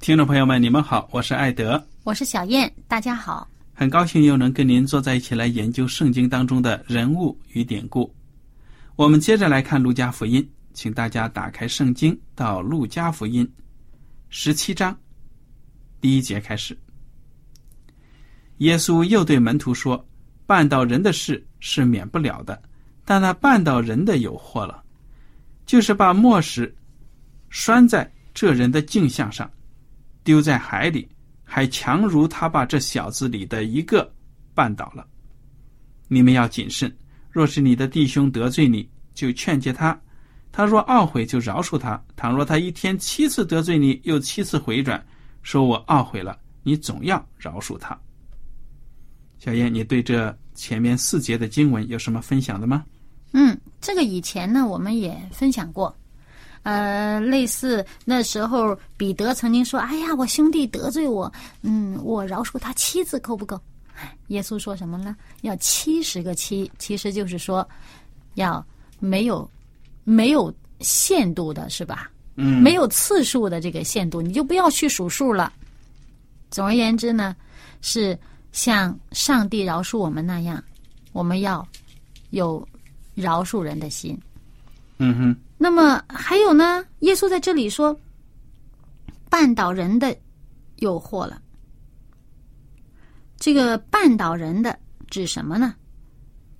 [0.00, 8.10] 听众朋友们，你们好，我是艾德，我是小燕，大家好，很高兴又能跟您坐在一起来研究圣经当中的人物与典故。
[8.96, 10.42] 我们接着来看《路加福音》，
[10.72, 13.46] 请大家打开圣经到《路加福音》
[14.30, 14.98] 十七章
[16.00, 16.76] 第一节开始。
[18.56, 20.02] 耶稣又对门徒说
[20.48, 22.60] ：“绊倒人的事是免不了的，
[23.04, 24.82] 但那绊倒人的有祸了，
[25.66, 26.74] 就是把磨石
[27.50, 29.48] 拴在这人的镜像上。”
[30.30, 31.08] 丢在海里，
[31.42, 34.08] 还强如他把这小子里的一个
[34.54, 35.04] 绊倒了。
[36.06, 36.96] 你们要谨慎，
[37.32, 39.92] 若是你的弟兄得罪你，就劝诫他；
[40.52, 42.00] 他若懊悔，就饶恕他。
[42.14, 45.04] 倘若他一天七次得罪你，又七次回转，
[45.42, 47.98] 说我懊悔了，你总要饶恕他。
[49.40, 52.84] 小燕，你对这前面四节的经文有什么分享的吗？
[53.32, 55.92] 嗯，这个以前呢，我们也分享过。
[56.62, 61.32] 呃，类似那时候，彼得曾经说：“哎呀，我兄弟得罪我，
[61.62, 63.58] 嗯，我饶恕他七次够不够？”
[64.28, 65.16] 耶稣说什么呢？
[65.40, 67.66] 要七十个七，其实就是说，
[68.34, 68.64] 要
[68.98, 69.50] 没有
[70.04, 72.10] 没有限度的，是吧？
[72.36, 75.52] 嗯，没有次数的这个限度，你就不要去数数了。
[76.50, 77.34] 总而言之呢，
[77.80, 78.18] 是
[78.52, 80.62] 像上帝饶恕我们那样，
[81.12, 81.66] 我们要
[82.30, 82.66] 有
[83.14, 84.18] 饶恕人的心。
[84.98, 85.36] 嗯哼。
[85.62, 86.82] 那么还有呢？
[87.00, 87.94] 耶稣在这里说
[89.28, 90.16] ：“绊倒人的
[90.76, 91.38] 有祸了。”
[93.36, 94.78] 这个绊倒人的
[95.10, 95.74] 指什么呢？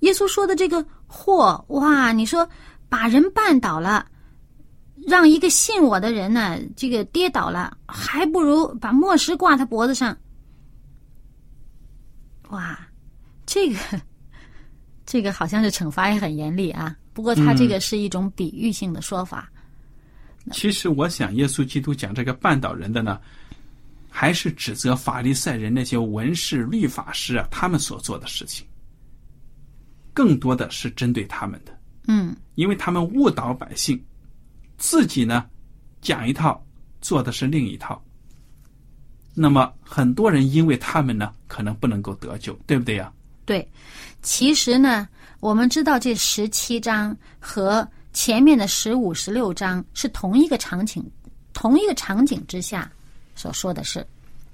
[0.00, 2.12] 耶稣说的这个祸，哇！
[2.12, 2.46] 你说
[2.90, 4.06] 把人绊倒了，
[5.06, 10.14] 让一个信我的人呢，这个跌倒了，还不如把磨石挂他脖子上。
[12.50, 12.78] 哇，
[13.46, 13.78] 这个
[15.06, 16.94] 这个好像是惩罚也很严厉啊。
[17.12, 19.50] 不过，他这个是一种比喻性的说法。
[20.52, 23.20] 其实，我想，耶稣基督讲这个绊倒人的呢，
[24.08, 28.66] 还是指责法利赛人那些文士、律法师啊，他们所做的事情，
[30.14, 31.78] 更多的是针对他们的。
[32.06, 34.02] 嗯，因为他们误导百姓，
[34.78, 35.44] 自己呢
[36.00, 36.64] 讲一套，
[37.00, 38.02] 做的是另一套。
[39.34, 43.12] 那么，很多人因为他们呢，可能不能够得救，对不对呀？
[43.44, 43.68] 对，
[44.22, 45.06] 其实呢。
[45.40, 51.02] 我们知道这十七章和前面的十五、十六章是同一个场景，
[51.54, 52.90] 同一个场景之下
[53.34, 54.06] 所说的是。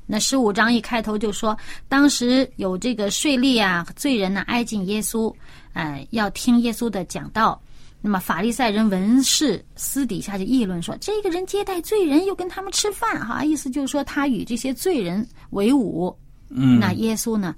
[0.06, 5.34] 那十五章一开头就说，当时有这个税吏啊、罪人呢挨近耶稣，
[5.72, 7.60] 呃，要听耶稣的讲道。
[8.00, 16.16] 那么法利赛人文士私底下就议论说，这个人接待罪人，又跟他们吃饭，哈，意思就是说他与这些罪人为伍。
[16.48, 17.56] 嗯，那耶稣呢，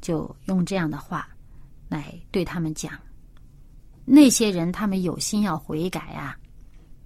[0.00, 1.28] 就用这样的话。
[1.88, 2.92] 来对他们讲，
[4.04, 6.36] 那些人他们有心要悔改啊，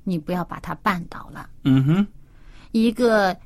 [0.05, 1.49] 你不要把他绊倒了。
[1.65, 2.07] 嗯哼，
[2.73, 3.37] 一个，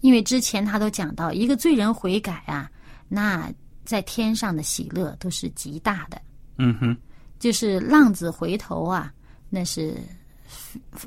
[0.00, 2.70] 因为之前他都讲到，一个罪人悔改啊，
[3.08, 3.52] 那
[3.84, 6.20] 在天上的喜乐都是极大的。
[6.58, 6.96] 嗯哼，
[7.38, 9.12] 就是浪子回头啊，
[9.50, 9.96] 那是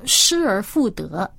[0.05, 1.29] 失而复得，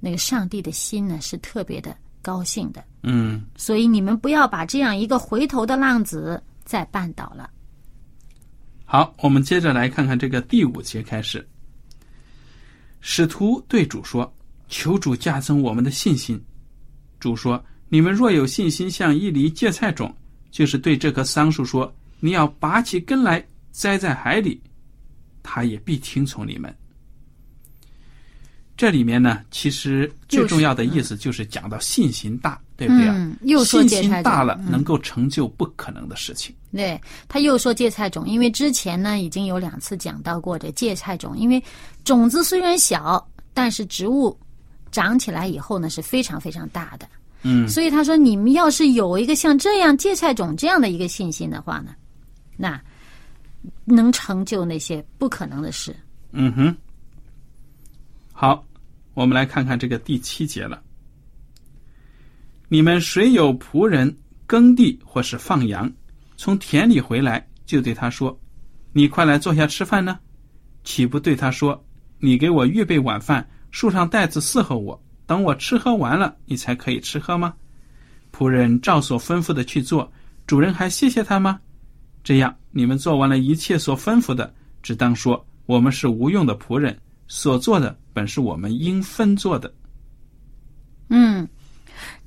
[0.00, 2.84] 那个上帝的心呢是特别的高兴的。
[3.02, 7.48] 嗯，所以你们不要把这样一个回头的浪子再绊倒了。
[8.92, 11.48] 好，我们接着来看看这个第五节开始。
[13.00, 14.34] 使徒对主说
[14.66, 16.44] ：“求主加增我们的信心。”
[17.20, 20.12] 主说：“你们若有信心，像一粒芥菜种，
[20.50, 24.60] 就是对这棵桑树说：‘你要拔起根来，栽在海里’，
[25.40, 26.76] 他也必听从你们。”
[28.80, 33.14] 这里面呢，其实最重要的意思就是讲到信心大，对不对啊？
[33.14, 36.56] 嗯又说信芥菜种心大了，嗯能够成就不可能的事情。
[36.72, 36.98] 对，
[37.28, 41.62] 他又说芥菜种，因为之前呢已经有两次讲到过这芥菜种，因为
[42.04, 43.22] 种子虽然小，
[43.52, 44.34] 但是植物
[44.90, 47.06] 长起来以后呢是非常非常大的。
[47.42, 51.94] 嗯所以他说，你们要是有一个像这样芥菜种这样的一个信心的话呢，
[52.56, 52.80] 那
[53.84, 55.94] 能成就那些不可能的事。
[56.32, 56.74] 嗯哼，
[58.32, 58.64] 好，
[59.20, 60.82] 我们来看看这个第七节了。
[62.70, 65.92] 你们谁有仆人耕地或是放羊，
[66.38, 68.40] 从田里回来，就对他说
[68.94, 70.18] ：“你快来坐下吃饭呢？”
[70.84, 71.84] 岂不对他说
[72.18, 77.52] ：“你给我预备晚饭，束上袋子伺候我，等我吃喝完了，你才可以吃喝吗？”
[78.32, 80.10] 仆人照所吩咐的去做，
[80.46, 81.60] 主人还谢谢他吗？
[82.24, 89.72] 这样，你们做完了一切所吩咐的，只当说：“我们是无用的仆人，所做的本是我们应分做的。
[91.08, 91.48] 嗯，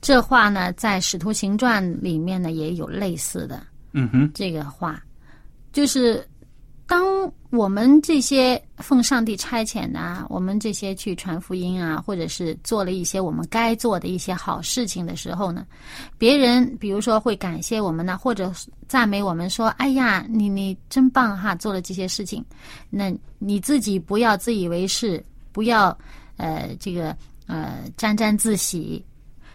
[0.01, 3.61] 这话呢，在《使徒行传》里面呢也有类似的。”
[3.93, 5.01] 嗯哼，这个话，
[5.71, 6.27] 就是
[6.87, 15.65] 当我们这些奉上帝差遣呐啊，我们这些去传福音啊，或者是做了一些我们该做的一些好事情的时候呢，
[16.17, 18.51] 别人比如说会感谢我们呢，或者
[18.87, 22.43] 赞美我们说：“哎呀，你你真棒哈，做了这些事情。”
[22.89, 25.97] 那你自己不要自以为是，不要
[26.35, 27.15] 呃这个
[27.47, 29.01] 呃沾沾自喜，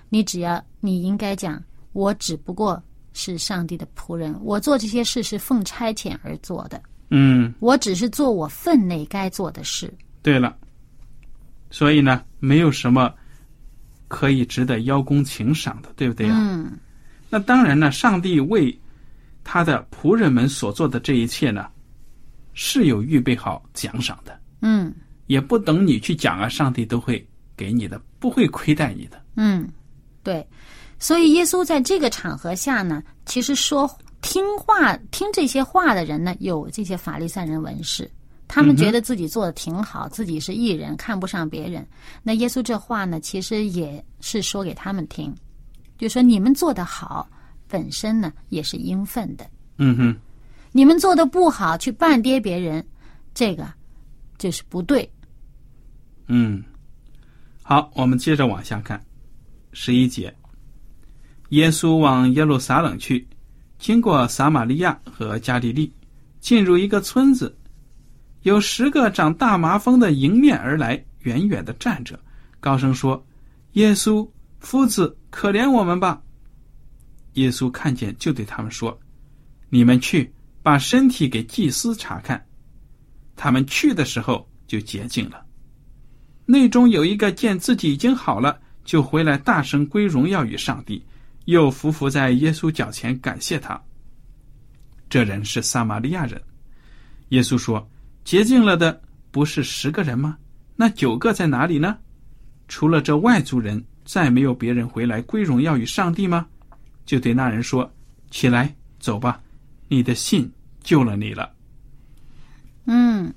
[0.08, 1.62] 你只要你应该讲，
[1.92, 6.80] 我只不过是上帝的仆人，我做这些事是奉差遣而做的，
[7.10, 9.92] 嗯，我只是做我分内该做的事。
[10.22, 10.56] 对了，
[11.70, 13.12] 所以呢，没有什么
[14.06, 16.78] 可以值得邀功请赏的，对不对啊、嗯。
[17.28, 18.78] 那当然呢，上帝为
[19.42, 21.66] 他的仆人们所做的这一切呢，
[22.54, 24.94] 是有预备好奖赏的，嗯
[25.28, 27.24] 也不等你去讲啊，上帝都会
[27.56, 29.22] 给你的，不会亏待你的。
[29.36, 29.68] 嗯，
[30.24, 30.44] 对。
[30.98, 33.88] 所以耶稣在这个场合下呢，其实说
[34.20, 38.10] 听话听这些话的人呢，有这些法利赛人文士，
[38.48, 41.86] 他们觉得自己做的挺好，自己是艺人，看不上别人。
[42.24, 45.32] 那耶稣这话呢，其实也是说给他们听，
[45.98, 47.28] 就说你们做的好，
[47.68, 49.48] 本身呢也是应分的。
[49.76, 50.16] 嗯哼，
[50.72, 52.84] 你们做的不好，去半跌别人，
[53.34, 53.64] 这个
[54.36, 55.08] 就是不对。
[56.28, 56.62] 嗯，
[57.62, 59.02] 好，我们接着往下看，
[59.72, 60.34] 十一节，
[61.48, 63.26] 耶稣往耶路撒冷去，
[63.78, 65.90] 经过撒玛利亚和加利利，
[66.38, 67.56] 进入一个村子，
[68.42, 72.20] 有十个长大麻风的迎面而来，远远的站着，
[72.60, 73.26] 高声说
[73.72, 76.22] ：“耶稣，夫子，可怜我们吧！”
[77.34, 78.98] 耶稣看见，就对他们说
[79.70, 80.30] ：“你们去，
[80.62, 82.44] 把身体给祭司查看。”
[83.34, 85.47] 他们去的时候就洁净了。
[86.50, 91.04] 内中有一个见自己已经好了，就回来大声归荣耀与上帝，
[91.44, 93.78] 又伏伏在耶稣脚前感谢他。
[95.10, 96.40] 这人是撒玛利亚人。
[97.28, 97.86] 耶稣说
[98.24, 98.98] ：“洁净了的
[99.30, 100.38] 不是十个人吗？
[100.74, 101.98] 那九个在哪里呢？
[102.66, 106.46] 除了这外族人，再没有别人回来归荣耀与上帝吗？”
[107.04, 107.92] 就对那人说
[108.32, 109.38] ：“起来，走吧，
[109.86, 110.50] 你的信
[110.82, 111.52] 救了你了。
[112.86, 113.34] 嗯，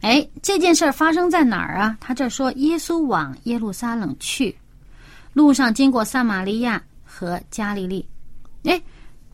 [0.00, 1.96] 哎，这件事儿发生在哪儿啊？
[2.00, 4.56] 他这说耶稣往耶路撒冷去，
[5.32, 8.06] 路上经过撒玛利亚和加利利。
[8.64, 8.80] 哎，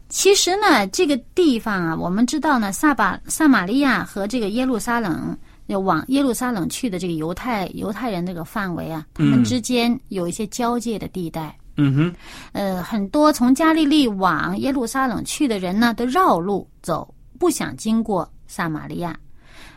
[0.08, 5.36] 其实呢，这个地方啊，我们知道呢，撒巴撒玛利亚和这个耶路撒冷。
[5.66, 12.14] 要往耶路撒冷去的这个犹太犹太人这个范围啊，他们嗯之间有一些交界的地带。”嗯哼，
[12.52, 19.18] 呃，很多从加利利往耶路撒冷去的人呢，都绕路走，不想经过撒玛利亚。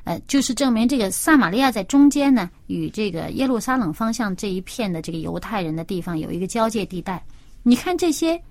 [0.04, 7.24] 呃，就是证明这个撒玛利亚在中间呢，与这个耶路撒冷方向这一片的这个犹太人的地方有一个交界地带。
[7.64, 8.42] 你看这些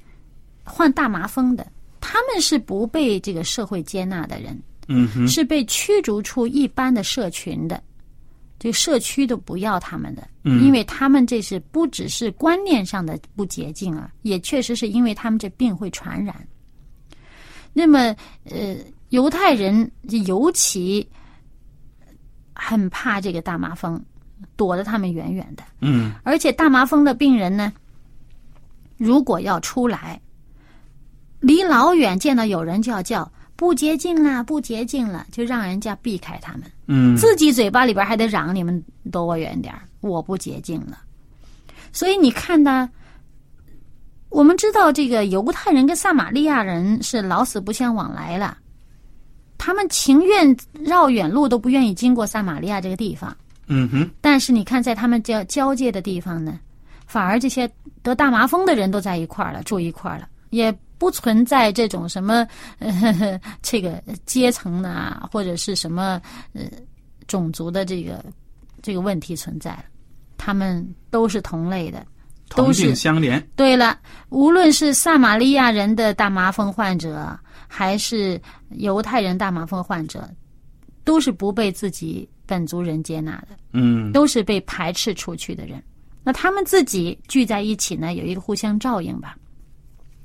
[0.65, 1.67] 患大麻风的，
[2.01, 7.83] 他们是不被这个社会接纳的人，嗯哼，是被驱逐出一般的社群的，
[8.59, 16.37] 这社区都不要他们的，嗯因为他们这是不只是观念上的不洁净啊，也确实是因为他们这病会传染。
[17.73, 18.15] 那么，
[18.45, 18.77] 呃，
[19.11, 19.91] 犹太人
[20.27, 21.07] 尤其
[22.61, 24.03] 很怕这个大麻风，
[24.57, 25.63] 躲得他们远远的。
[25.81, 27.73] 嗯而且大麻风的病人呢，
[28.97, 30.21] 如果要出来，
[31.39, 36.65] 离老远见到有人就要叫不洁净了，不洁净了，就让人家避开他们。
[36.89, 40.99] 嗯自己嘴巴里边还得嚷你们躲我远点儿我不洁净了。
[41.93, 42.91] 所以你看呢，
[44.31, 48.59] 我们知道这个犹太人跟撒玛利亚人是老死不相往来了，
[49.59, 53.37] 他们情愿绕远路都不愿意经过撒玛利亚这个地方。
[53.67, 56.59] 嗯哼，但是你看，在他们交交界的地方呢，
[57.07, 57.71] 反而这些
[58.03, 62.47] 得大麻风的人都在一块儿了，住一块儿了，也不存在这种什么
[62.79, 66.19] 呃呵呵这个阶层呐、或者是什么
[66.55, 66.63] 呃
[67.27, 68.25] 种族的这个
[68.81, 69.85] 这个问题存在了。
[70.39, 72.07] 他们都是同类的。
[72.49, 73.43] 同都是病相怜。
[73.57, 73.99] 对了，
[74.31, 78.41] 无论是撒玛利亚人的大麻风患者，还是
[78.71, 80.29] 犹太人大麻风患者，
[81.05, 83.49] 都是不被自己本族人接纳的。
[83.73, 85.83] 嗯都是被排斥出去的人。
[86.25, 89.37] 那他们自己聚在一起呢，有一个互相照应吧。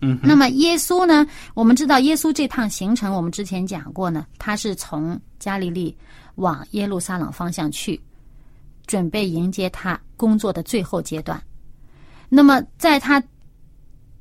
[0.02, 1.26] 嗯，那么耶稣呢？
[1.54, 5.96] 我们知道耶稣这趟行程，我们之前讲过呢，他是从加利利
[6.36, 8.02] 往耶路撒冷方向去，
[8.86, 11.42] 准备迎接他工作的最后阶段。
[12.36, 13.24] 那么在他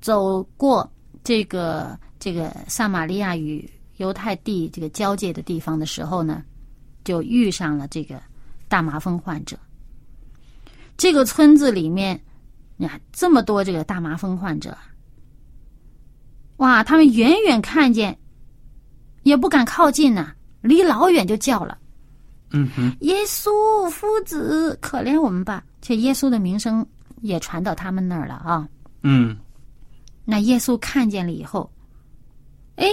[0.03, 0.87] 走过
[1.25, 3.67] 这个这个撒玛利亚与
[3.97, 6.45] 犹太地这个交界的地方的时候呢，
[7.05, 8.21] 就遇上了这个
[8.69, 9.59] 大麻风患者。
[10.99, 12.21] 这个村子里面，
[12.77, 14.77] 呀这么多这个大麻风患者，
[16.59, 18.19] 哇，他们远远看见，
[19.23, 21.79] 也不敢靠近呐、离老远就叫了
[22.51, 25.65] 嗯哼，耶稣夫子，可怜我们吧！
[25.81, 26.87] 这耶稣的名声
[27.23, 28.69] 也传到他们那儿了啊。
[29.03, 29.37] 嗯
[30.25, 31.69] 那耶稣看见了以后，
[32.77, 32.87] 哎，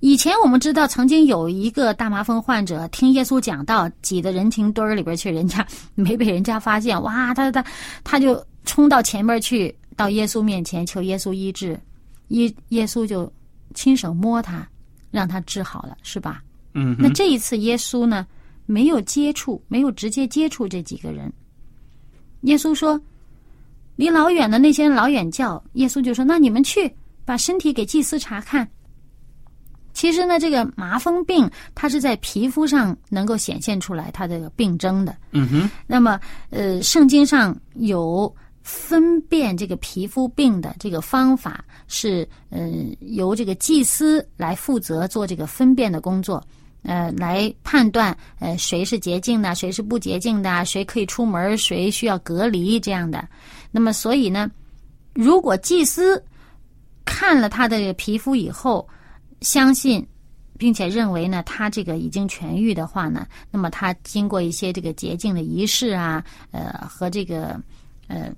[0.00, 7.64] 以前我们知道曾经有一个大麻风患者听耶稣讲道，挤到人群堆儿里边去，人家没被人家发现，哇，他他
[8.02, 11.78] 他就冲到前面去，到耶稣面前求耶稣医治，
[12.28, 13.30] 耶耶稣就
[13.74, 14.66] 亲手摸他，
[15.10, 16.42] 让他治好了，是吧？
[16.72, 18.26] 嗯，那这一次耶稣呢，
[18.64, 21.30] 没有接触，没有直接接触这几个人。
[22.40, 23.00] 耶稣说
[23.96, 26.92] ：“离老远的那些人老远叫。”耶稣就说：“那你们去
[27.24, 28.68] 把身体给祭司查看。”
[29.94, 35.16] 其实呢，这个麻风病它是在皮肤上能够显现出来它这个病征的。
[35.30, 36.18] 嗯哼，那么，
[36.50, 38.34] 呃，圣经上有
[38.64, 42.68] 分辨这个皮肤病的这个方法，是呃
[43.02, 46.42] 由这个祭司来负责做这个分辨的工作，
[46.82, 53.24] 呃，来判断呃谁是洁净的，谁是不洁净的，谁可以出门，谁需要隔离这样的。
[53.74, 54.48] 那么，所以呢，
[55.12, 56.22] 如果祭司
[57.04, 58.88] 看了他的皮肤以后，
[59.40, 60.06] 相信。
[60.56, 67.60] 并且认为呢，他这个已经痊愈的话呢，那么他经过一些这个洁净的仪式啊，呃和这个
[68.06, 68.30] 呃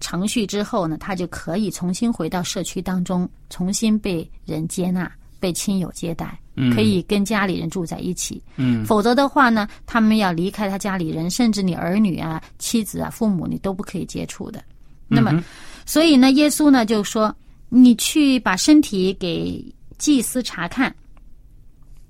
[0.00, 8.42] 程序之后呢，他就可以重新回到社区当中，重新被人接纳，被亲友接待，嗯可以跟家里人住在一起。
[8.56, 14.64] 嗯否则的话呢，他们要离开他家里人，甚至你儿女啊、妻子啊、父母，你都不可以接触的。
[15.08, 15.42] 那么，嗯
[15.86, 17.34] 所以呢，耶稣呢就说
[17.70, 19.64] ：“你去把身体给
[19.96, 20.94] 祭司查看。”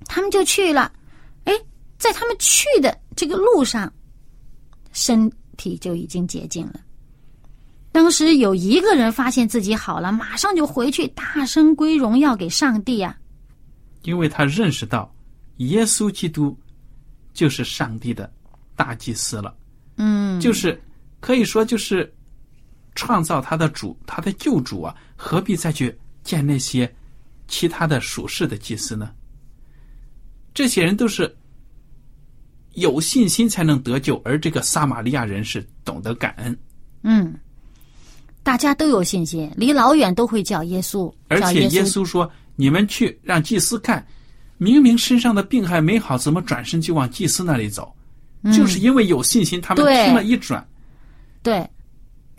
[0.05, 0.91] 他们就去了。
[1.45, 1.53] 哎，
[1.97, 3.91] 在他们去的这个路上，
[4.91, 6.81] 身体就已经洁净了。
[7.91, 13.17] 当时有一个人发现自己好了，马上就回去，大声归荣耀给上帝啊！
[14.03, 15.13] 因为他认识到
[15.57, 16.57] 耶稣基督
[17.33, 18.31] 就是上帝的
[18.75, 19.55] 大祭司了，
[19.97, 20.81] 嗯，就是
[21.19, 22.13] 可以说就是
[22.99, 26.93] 创造他的主，他的救主啊，何必再去见那些
[27.47, 29.09] 其他的属世的祭司呢？
[30.53, 31.33] 这些人都是
[32.73, 36.59] 有信心才能得救，而这个撒玛利亚人是懂得感恩，
[37.03, 37.33] 嗯，
[38.43, 44.05] 大家都有信心，离老远都会叫耶稣，而且耶耶稣说：“你们去让祭司看，
[44.57, 47.95] 明明身上的病还没好，怎么转身就往祭司那里走？
[48.53, 50.67] 就是因为有信心，他们听了一转。
[51.41, 51.65] 对，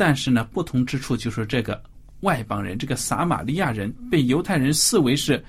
[0.01, 1.79] 但是呢，不同之处就是这个
[2.21, 5.45] 外邦人，这个撒玛利亚人被犹太人视为是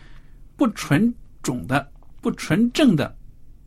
[0.57, 1.89] 不纯种的、
[2.19, 3.15] 不纯正的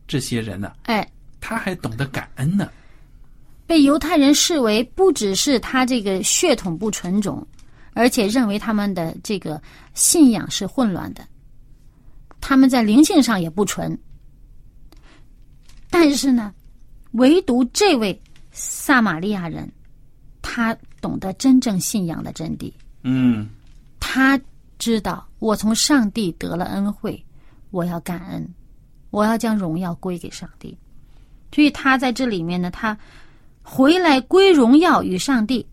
[0.07, 1.11] 这些人呢，哎，
[1.41, 2.69] 他还懂得感恩呢。
[3.65, 7.43] 被犹太人视为不只是他这个血统不纯种，
[7.93, 9.59] 而且认为他们的这个
[9.95, 11.27] 信仰是混乱的，
[12.39, 13.97] 他们在灵性上也不纯，
[15.89, 16.53] 但是呢，
[17.13, 19.67] 唯独这位撒玛利亚人，
[20.47, 22.71] 他懂得真正信仰的真谛。
[23.01, 23.49] 嗯
[23.99, 24.39] 他
[24.77, 27.25] 知道我从上帝得了恩惠，
[27.71, 28.47] 我要感恩，
[29.09, 30.77] 我要将荣耀归给上帝。
[31.51, 32.95] 所以他在这里面呢，他
[33.63, 35.65] 回来归荣耀与上帝。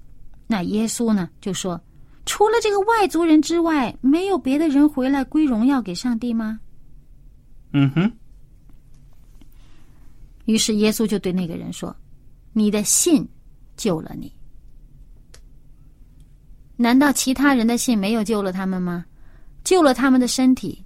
[0.46, 1.78] 那耶稣呢就说：
[2.24, 6.58] 除了这个外族人之外，没有别的人回来归荣耀给上帝吗？
[7.72, 8.12] 嗯哼，
[10.46, 11.94] 于是耶稣就对那个人说
[12.52, 13.28] ：“你的信
[13.76, 14.32] 救了你。
[16.82, 19.04] 难道其他人的信没有救了他们吗？
[19.62, 20.84] 救了他们的身体，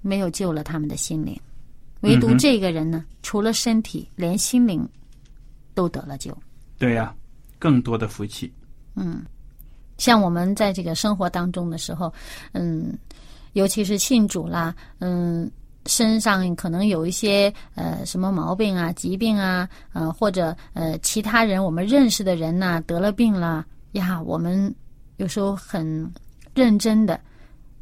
[0.00, 1.36] 没有救了他们的心灵。
[2.02, 4.88] 唯独这个人呢，除了身体，连心灵
[5.74, 6.36] 都得了救。
[6.78, 7.12] 对呀、
[7.58, 8.52] 更多的福气。
[8.94, 9.22] 嗯
[9.98, 12.12] 像我们在这个生活当中的时候，
[12.52, 12.96] 嗯，
[13.52, 15.50] 尤其是信主啦，嗯，
[15.86, 24.74] 身上可能有一些呃什么毛病啊、疾病啊，呃或者呃其他人我们认识的人呐、得了病了呀，我们
[25.22, 26.12] 有时候很
[26.52, 27.18] 认真的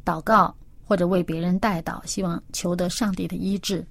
[0.05, 0.55] 祷告
[0.85, 3.83] 或者为别人代祷，希望求得上帝的医治。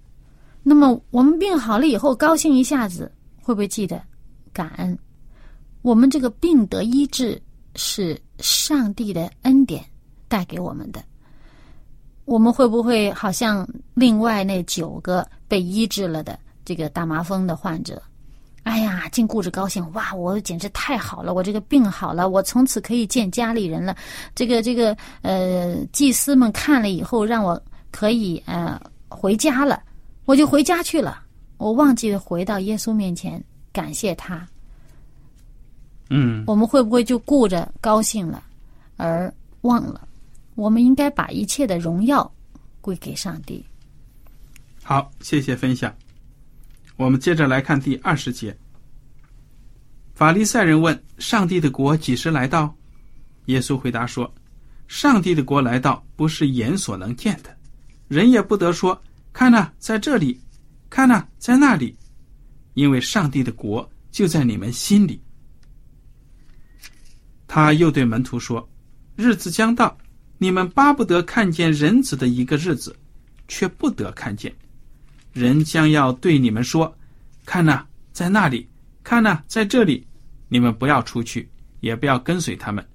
[0.62, 3.10] 那么我们病好了以后，高兴一下子，
[3.42, 4.00] 会不会记得
[4.52, 4.96] 感恩？
[5.82, 7.42] 我们这个病得医治
[7.74, 9.84] 是上帝的恩典
[10.28, 11.02] 带给我们的。
[12.26, 18.00] 我们会不会好像另外那九个被医治了的这个大麻风的患者？
[18.62, 20.14] 哎呀，尽顾着高兴，哇！
[20.14, 23.96] 我简直太好了，我这个病好了，我从此可以见家里人了。
[24.34, 29.82] 这个这个呃，祭司们看了以后，让我可以呃回家了，
[30.26, 31.22] 我就回家去了。
[31.56, 34.46] 我忘记了回到耶稣面前感谢他，
[36.10, 38.42] 嗯我们会不会就顾着高兴了，
[38.96, 40.06] 而忘了
[40.54, 42.30] 我们应该把一切的荣耀
[42.80, 43.64] 归给上帝？
[44.82, 45.94] 好，谢谢分享。
[47.00, 48.54] 我们接着来看第二十节。
[50.12, 52.76] 法利赛人问：“上帝的国几时来到？”
[53.48, 54.30] 耶稣回答说
[54.86, 57.56] ：“上帝的国来到，不是眼所能见的，
[58.06, 60.38] 人也不得说：看呐，在这里；
[60.90, 61.96] 看呐，在那里，
[62.74, 65.22] 因为上帝的国就在你们心里。”
[67.48, 68.68] 他又对门徒说
[69.16, 69.96] ：“日子将到，
[70.36, 72.94] 你们巴不得看见人子的一个日子，
[73.48, 74.54] 却不得看见。
[75.32, 76.92] 人将要对你们说：
[77.50, 78.64] 看呐，在那里；
[79.02, 80.06] 看呐，在这里。
[80.48, 82.86] 你们不要出去，也不要跟随他们，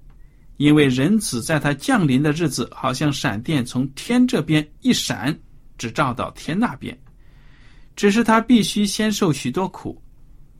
[0.56, 5.38] 因为人子在他降临的日子，好像闪电从天这边一闪，
[5.76, 6.98] 只照到天那边。
[7.96, 10.02] 只是他必须先受许多苦，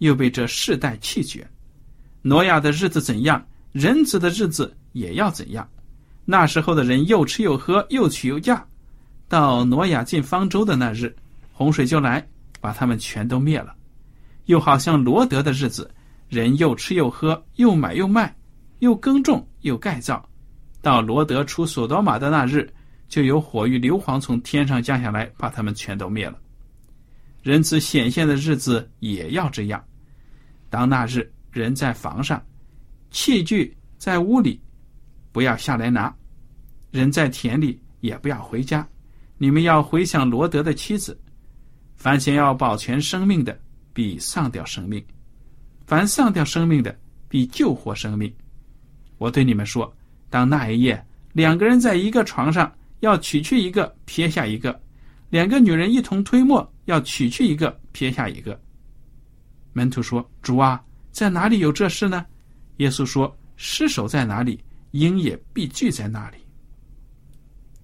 [0.00, 1.48] 又被这世代弃绝。
[2.20, 5.66] 挪亚的日子怎样，人子的日子也要怎样。
[6.26, 8.62] 那时候的人又吃又喝，又娶又嫁。
[9.26, 11.16] 到挪亚进方舟的那日，
[11.50, 12.22] 洪水就来，
[12.61, 13.74] 把他们全都灭了。
[14.46, 15.88] 又好像罗德的日子，
[16.28, 18.35] 人又吃又喝，又买又卖，
[18.80, 20.28] 又耕种又盖造。
[20.80, 22.68] 到罗德出所多玛的那日，
[23.09, 26.38] 就有火与硫磺从天上降下来，把他们全都灭了。
[27.42, 29.85] 人子显现的日子也要这样。
[30.68, 32.44] 当那日，人在房上，
[33.11, 34.61] 器具在屋里，
[35.32, 36.12] 不要下来拿；
[36.90, 38.87] 人在田里，也不要回家。
[39.38, 41.18] 你们要回想罗德的妻子。
[41.94, 43.59] 凡想要保全生命的，
[43.96, 45.00] 必丧掉生命；
[45.87, 46.94] 凡丧掉生命的，
[47.30, 48.30] 必救活生命。
[49.16, 49.90] 我对你们说，
[50.28, 54.70] 当那一夜，两个人在一个床上，要取去一个，撇下一个；
[55.30, 58.61] 两个女人一同推磨，要取去一个，撇下一个。
[59.72, 62.26] 门徒说：“主啊，在哪里有这事呢？”
[62.76, 66.37] 耶稣说：“尸首在哪里，鹰也必聚在那里。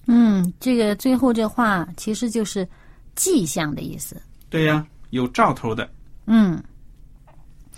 [0.08, 2.68] 嗯，这个最后这话其实就是
[3.14, 4.20] 迹象的意思。”
[4.50, 5.90] 对呀，有兆头的。
[6.26, 6.62] 嗯，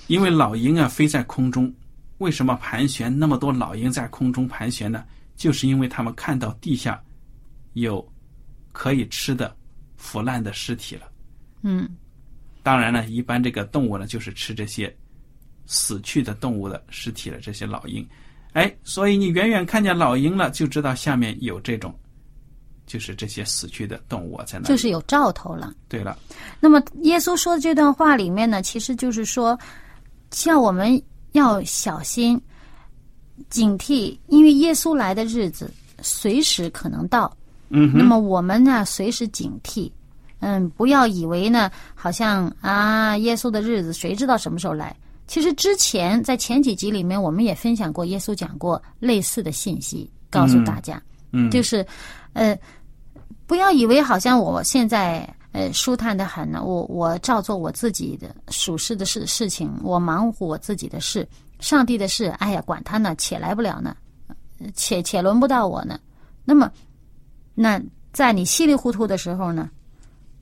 [0.07, 1.72] 因为老鹰啊飞在空中，
[2.18, 5.04] 为什么盘旋那么多老鹰在空中盘旋呢？
[5.37, 7.02] 就是因为他们看到地下
[7.72, 8.07] 有
[8.70, 9.57] 可以吃的
[9.96, 11.11] 腐烂的尸体了。
[11.62, 11.88] 嗯，
[12.62, 14.94] 当然了，一般这个动物呢，就是吃这些
[15.66, 17.40] 死去的动物的尸体了。
[17.40, 18.07] 这些老鹰，
[18.52, 21.92] 哎，所以你远远看见老鹰了，就知道下面有这种，
[22.86, 24.68] 就是这些死去的动物啊在那里。
[24.68, 25.72] 就是有兆头了。
[25.88, 26.18] 对了，
[26.60, 29.58] 那么耶稣说的这段话里面呢，其实就是说，
[30.30, 31.00] 叫我们
[31.32, 32.40] 要小心、
[33.50, 37.34] 警惕，因为耶稣来的日子随时可能到。
[37.70, 39.90] 嗯，那么我们呢，随时警惕，
[40.40, 44.94] 嗯，不要以为呢，好像啊，耶稣的日子谁知道什么时候来？
[45.26, 51.84] 其实之前在前几集里面，我们也分享过，耶稣讲过类似的信息，告诉大家，嗯，就是，
[52.34, 52.56] 呃，
[53.46, 61.26] 不要以为好像我现在呃舒坦的很呢，我我照做我自己的属事的事事情，我忙乎我自己的事，
[61.60, 63.96] 上帝的事，哎呀，管他呢，且来不了呢，
[64.74, 65.98] 且且轮不到我呢。
[66.44, 66.70] 那么，
[67.54, 67.80] 那
[68.12, 69.70] 在你稀里糊涂的时候呢，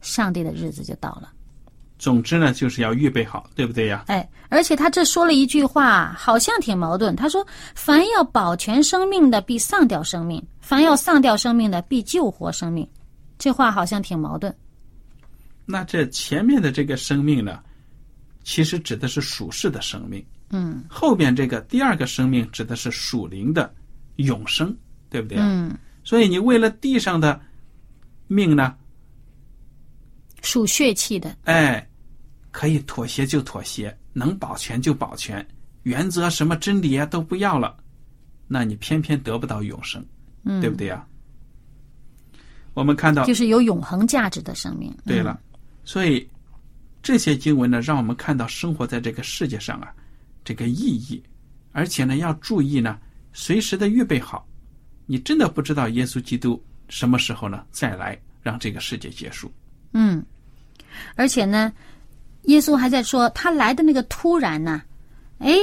[0.01, 1.31] 上帝的日子就到了。
[2.03, 4.03] 总之呢，就是要预备好，对不对呀？
[4.09, 7.15] 哎，而且他这说了一句话，好像挺矛盾。
[7.15, 12.85] 他说：“凡要保全生命的，必丧掉生命；凡要丧掉生命的，必救活生命。”
[13.39, 14.53] 这话好像挺矛盾。
[15.65, 17.61] 那这前面的这个生命呢，
[18.43, 20.27] 其实指的是属世的生命。
[20.51, 23.73] 嗯后边这个第二个生命指的是属灵的
[24.17, 24.77] 永生，
[25.09, 25.47] 对不对啊？
[25.49, 27.41] 嗯，所以你为了地上的
[28.27, 28.75] 命呢，
[30.43, 31.89] 属血气的，哎，
[32.53, 35.45] 可以妥协就妥协，能保全就保全，
[35.83, 37.77] 原则什么真理啊都不要了，
[38.47, 40.05] 那你偏偏得不到永生，
[40.45, 41.05] 嗯，对不对呀？
[42.75, 44.97] 我们看到，就是有永恒价值的生命。
[45.05, 45.41] 对了，
[45.85, 46.29] 所以
[47.03, 49.93] 这些经文呢，让我们看到生活在这个世界上啊，
[50.45, 51.23] 这个意义，
[51.73, 52.99] 而且呢，要注意呢，
[53.33, 54.47] 随时的预备好。
[55.05, 59.53] 你真的不知道耶稣基督什么时候呢再来，让这个世界结束。
[59.93, 60.25] 嗯，
[61.17, 61.71] 而且呢，
[62.45, 64.83] 耶稣还在说他来的那个突然呢，
[65.39, 65.57] 哎，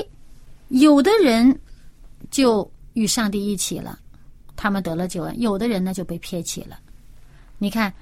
[0.69, 1.59] 有的人
[2.31, 3.99] 就与上帝一起了，
[4.55, 6.79] 他们得了救恩；有的人呢就被撇弃了。
[7.57, 7.93] 你看，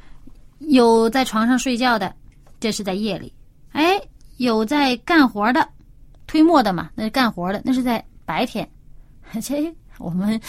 [0.60, 2.14] 有在床上睡觉的，
[2.60, 3.32] 这是在夜里；
[3.72, 4.00] 哎，
[4.38, 5.68] 有在干活的，
[6.28, 8.68] 推磨的嘛，那是干活的，那是在白天。
[9.42, 10.40] 这我们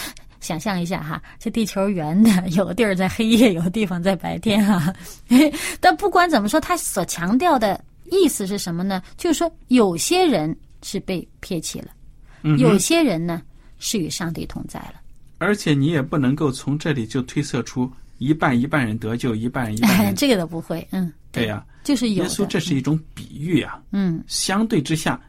[0.41, 4.93] 想象一下哈，这地球圆的，有的地儿在黑夜，有的地方在白天哈。
[5.81, 9.03] 但不管怎么说，他所强调的意思是什么呢？
[9.17, 11.89] 就是说，有些人是被撇弃了，
[12.43, 13.43] 嗯有些人呢
[13.79, 14.95] 是与上帝同在了。
[15.39, 22.25] 而且你也不能够从这里就推测出一半一半人得救，一半一半人 这个都不会，嗯，对呀、就是有。
[22.25, 23.81] 耶稣这是一种比喻啊。
[23.93, 25.21] 嗯相对之下，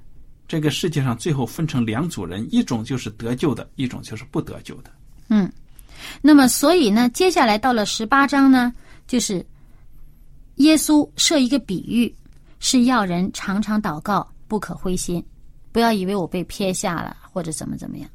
[0.48, 4.92] 这个世界上最后分成两组人，一种就是得救的，一种就是不得救的。
[5.28, 5.52] 嗯，
[6.22, 8.74] 那么所以呢，接下来到了十八章呢，
[9.06, 9.46] 就是
[10.56, 12.12] 耶稣设一个比喻，
[12.60, 15.26] 是要人常常祷告，不可灰心，
[15.72, 18.10] 不要以为我被撇下了或者怎么怎么样。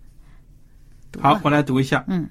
[1.21, 2.05] 好，我来读一下。
[2.09, 2.29] 嗯，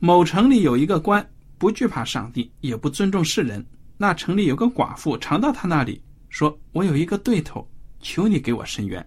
[0.00, 1.26] 某城里有一个官，
[1.58, 3.64] 不惧怕上帝，也不尊重世人。
[3.96, 7.68] 那城里有个寡妇，常到他那里，说：“我有一个对头，
[8.00, 9.04] 求你给我伸冤。”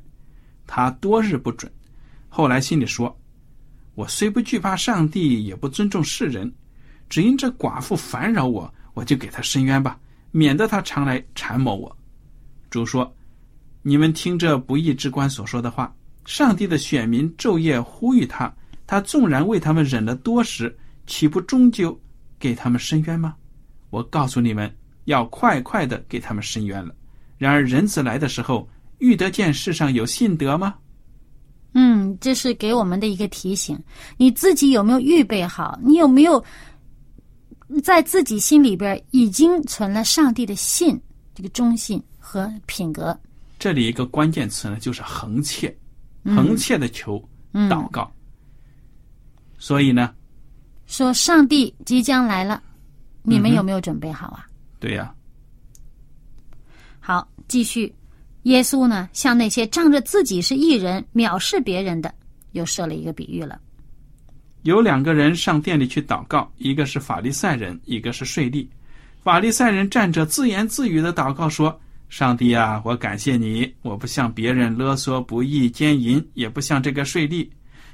[0.67, 1.71] 他多日不准。
[2.30, 3.17] 后来心里说
[3.95, 6.54] ：“我虽不惧怕上帝，也不尊重世人，
[7.10, 9.99] 只因这寡妇烦扰我，我就给他伸冤吧，
[10.31, 11.95] 免得他常来缠磨我。”
[12.69, 13.13] 主说
[13.83, 15.93] ：“你们听这不义之官所说的话，
[16.25, 18.53] 上帝的选民昼夜呼吁他，
[18.87, 21.99] 他纵然为他们忍了多时，岂不终究
[22.39, 23.35] 给他们伸冤吗？
[23.89, 24.73] 我告诉你们，
[25.05, 26.95] 要快快的给他们伸冤了。
[27.37, 30.75] 然而人子来的时候，遇得见世上有信德吗？
[31.73, 33.77] 嗯，这是给我们的一个提醒。
[34.17, 35.79] 你自己有没有预备好？
[35.81, 36.43] 你有没有
[37.84, 40.99] 在自己心里边已经存了上帝的信，
[41.34, 43.17] 这个忠信和品格？
[43.57, 45.75] 这里一个关键词呢，就是恒切，
[46.23, 48.12] 嗯横切的求祷告。
[49.57, 50.13] 所以呢，
[50.88, 52.62] 说上帝即将来了，
[53.21, 54.47] 你们有没有准备好啊？
[54.79, 55.13] 对呀、
[56.99, 57.93] 好，继续。
[58.43, 62.12] 耶稣呢，向那些仗着自己是义人、藐视别人的，
[62.53, 63.62] 又设了一个比喻了。
[64.63, 68.67] 有两个人上店里去祷告，一个是法利赛人，一个是税吏。
[69.21, 77.50] 法利赛人站着自言自语的祷告说：“上帝啊，我感谢你，我不向别人勒索不义奸淫，也不像这个税吏。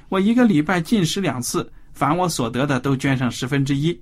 [0.08, 3.98] 我一个礼拜进食两次，凡我所得的都捐上十分之一。”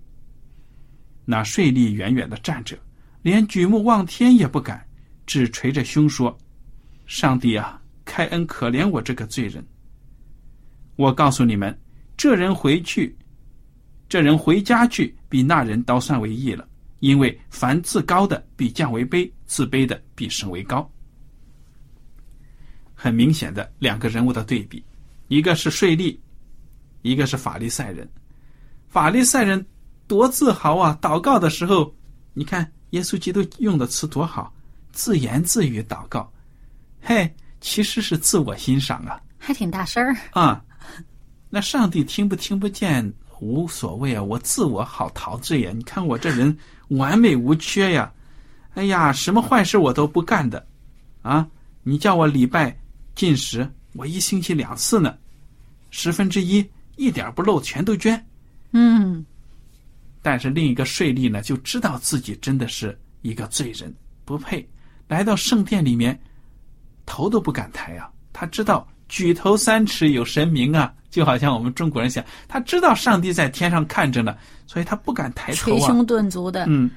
[1.25, 2.77] 那税吏远远的站着，
[3.23, 4.85] 连举目望天也不敢，
[5.25, 6.37] 只捶着胸说
[7.07, 9.65] ：“上帝啊，开恩可怜我这个罪人。”
[10.95, 11.77] 我告诉你们，
[12.17, 13.17] 这人回去，
[14.09, 16.67] 这人回家去，比那人倒算为义了。
[17.01, 20.91] 因为凡自高的必降为卑，自卑的必升为高。
[22.95, 24.83] 很明显的两个人物的对比，
[25.29, 26.19] 一个是税吏，
[27.03, 28.09] 一个是法利赛人。
[28.89, 29.65] 法利赛人
[30.07, 30.99] 多自豪啊！
[31.03, 31.95] 祷告的时候，
[32.33, 34.53] 你看耶稣基督用的词多好，
[34.91, 36.33] 自言自语祷告，
[37.03, 39.21] 嘿，其实是自我欣赏啊。
[39.37, 40.17] 还挺大声儿。
[40.31, 40.65] 啊，
[41.57, 46.55] 那上帝听不听不见无所谓啊，我自我好陶醉呀、你看我这人
[46.89, 48.13] 完美无缺呀，
[48.75, 50.67] 哎呀，什么坏事我都不干的，
[51.23, 51.49] 啊，
[51.83, 52.79] 你叫我礼拜
[53.15, 55.17] 进食，我一星期两次呢，
[55.91, 56.63] 十分之一
[56.97, 58.23] 一点不漏全都捐。
[58.73, 59.25] 嗯，
[60.21, 63.91] 但是另一个税吏呢，就知道自己真的是一个罪人，
[64.27, 64.69] 不配。
[65.09, 66.21] 来到圣殿里面，
[67.07, 68.11] 头都不敢抬啊。
[68.31, 75.79] 他知道举头三尺有神明啊，就好像我们中国人想，他知道上帝在天上看着呢，所以他不敢抬头啊。
[75.79, 76.91] 捶胸顿足的，嗯，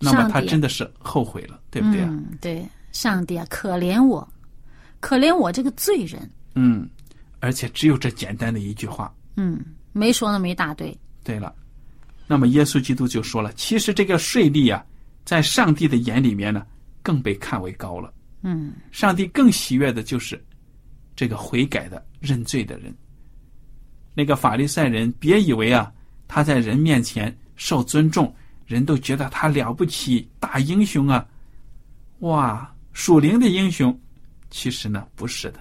[0.00, 2.08] 那么他真的是后悔了，对不对啊？
[2.10, 4.28] 嗯，对，上帝啊，可怜我，
[4.98, 6.28] 可怜我这个罪人。
[6.56, 6.90] 嗯，
[7.38, 9.14] 而且只有这简单的一句话。
[9.36, 10.92] 嗯，没说那么一大堆。
[11.22, 11.54] 对了，
[12.26, 14.84] 那么耶稣基督就说了，其实这个税吏啊，
[15.24, 16.66] 在上帝的眼里面呢，
[17.00, 18.12] 更被看为高了。
[18.42, 20.44] 嗯上帝更喜悦的就是
[21.14, 22.92] 这个悔改的认罪的人。
[24.14, 25.92] 那个法利赛人，别以为啊
[26.28, 28.34] 他在人面前受尊重，
[28.66, 31.26] 人都觉得他了不起，大英雄啊！
[32.20, 33.96] 哇，属灵的英雄，
[34.50, 35.60] 其实呢不是的，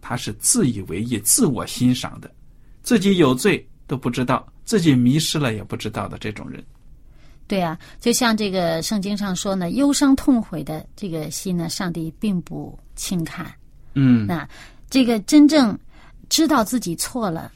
[0.00, 2.30] 他是自以为意、自我欣赏的，
[2.82, 6.62] 自己有罪都不知道，自己迷失了也不知道的这种人。
[7.48, 13.52] 对啊，就像这个圣经上说呢，忧伤痛悔的这个心呢，上帝并不轻看。
[13.94, 14.48] 嗯那
[14.88, 15.78] 这个真正
[16.32, 17.52] 知道自己错了，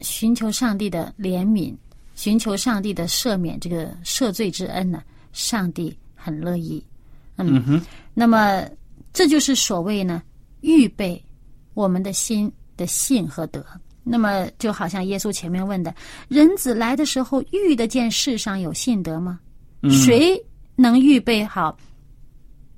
[0.00, 1.76] 寻求上帝的怜悯，
[2.14, 5.02] 寻求上帝的赦免，这个赦罪之恩呢，
[5.34, 6.82] 上帝很乐意。
[7.36, 7.82] 嗯哼，
[8.14, 8.66] 那么
[9.12, 10.22] 这就是所谓呢，
[10.62, 11.22] 预备
[11.74, 13.62] 我们的心的信和德。
[14.02, 15.94] 那么就好像耶稣前面问的，
[16.28, 19.38] 人子来的时候，遇得见世上有信德吗？
[19.82, 20.42] 嗯谁
[20.76, 21.76] 能预备好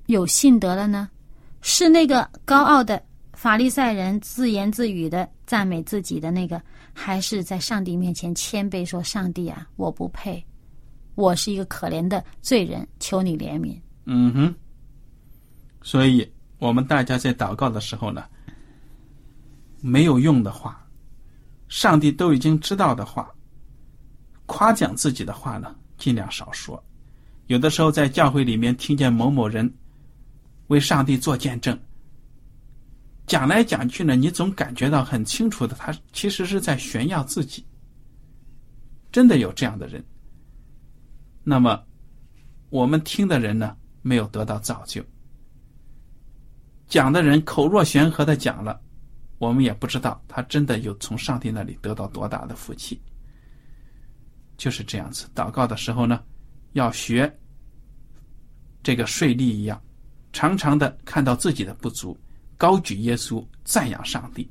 [0.07, 1.09] 有信德了呢？
[1.61, 3.01] 是那个高傲的
[3.41, 6.61] 法利赛人自言自语的赞美自己的那个，
[6.93, 10.45] 还是在上帝面前谦卑说：“上帝啊，我不配，
[11.15, 14.55] 我是一个可怜的罪人，求你怜悯。”嗯哼，
[15.81, 18.25] 所以我们大家在祷告的时候呢，
[19.81, 20.87] 没有用的话，
[21.67, 23.27] 上帝都已经知道的话，
[24.45, 26.85] 夸奖自己的话呢，尽量少说。
[27.47, 29.75] 有的时候在教会里面听见某某人
[30.67, 31.81] 为上帝做见证，
[33.31, 37.65] 讲来讲去呢，你总感觉到很清楚的，他其实是在炫耀自己。
[39.13, 40.05] 真的有这样的人，
[41.45, 41.81] 那么
[42.71, 45.01] 我们听的人呢，没有得到造就。
[46.89, 48.81] 讲的人口若悬河的讲了，
[49.39, 53.01] 我们也不知道他真的有从上帝那里得到多大的福气。
[54.57, 56.21] 就是这样子，祷告的时候呢，
[56.73, 57.33] 要学
[58.83, 59.81] 这个税吏一样，
[60.33, 62.19] 常常的看到自己的不足，
[62.61, 64.47] 高举耶稣，赞扬上帝，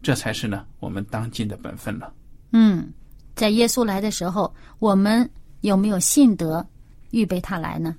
[0.00, 2.14] 这才是呢我们当今的本分了。
[2.52, 2.88] 嗯，
[3.34, 5.28] 在耶稣来的时候，我们
[5.62, 6.64] 有没有信德
[7.10, 7.96] 预备他来呢？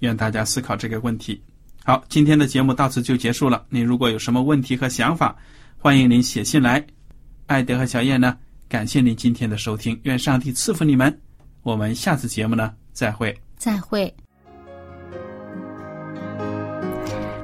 [0.00, 1.40] 愿大家思考这个问题。
[1.84, 3.64] 好，今天的节目到此就结束了。
[3.68, 5.36] 您如果有什么问题和想法，
[5.76, 6.84] 欢迎您写信来。
[7.46, 8.36] 艾德和小燕呢，
[8.68, 11.16] 感谢您今天的收听，愿上帝赐福你们。
[11.62, 13.40] 我们下次节目呢，再会。
[13.56, 14.12] 再会。